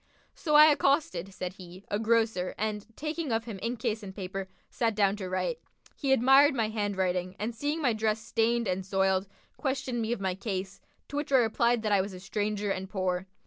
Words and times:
"So 0.33 0.55
I 0.55 0.65
accosted" 0.71 1.31
(said 1.31 1.53
he) 1.59 1.83
"a 1.91 1.99
grocer 1.99 2.55
and, 2.57 2.87
taking 2.97 3.31
of 3.31 3.43
him 3.43 3.59
inkcase 3.61 4.01
and 4.01 4.15
paper, 4.15 4.49
sat 4.71 4.95
down 4.95 5.15
to 5.17 5.29
write. 5.29 5.59
He 5.95 6.11
admired 6.11 6.55
my 6.55 6.69
handwriting 6.69 7.35
and 7.37 7.53
seeing 7.53 7.83
my 7.83 7.93
dress 7.93 8.19
stained 8.19 8.67
and 8.67 8.83
soiled, 8.83 9.27
questioned 9.57 10.01
me 10.01 10.11
of 10.11 10.19
my 10.19 10.33
case, 10.33 10.81
to 11.09 11.17
which 11.17 11.31
I 11.31 11.35
replied 11.37 11.83
that 11.83 11.91
I 11.91 12.01
was 12.01 12.13
a 12.13 12.19
stranger 12.19 12.71
and 12.71 12.89
poor. 12.89 13.27